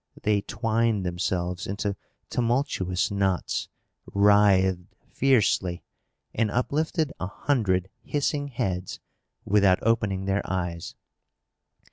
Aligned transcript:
They 0.23 0.41
twined 0.41 1.05
themselves 1.05 1.67
into 1.67 1.95
tumultuous 2.31 3.11
knots, 3.11 3.69
writhed 4.11 4.81
fiercely, 5.11 5.83
and 6.33 6.49
uplifted 6.49 7.13
a 7.19 7.27
hundred 7.27 7.87
hissing 8.03 8.47
heads, 8.47 8.99
without 9.45 9.77
opening 9.83 10.25
their 10.25 10.41
eyes. 10.43 10.95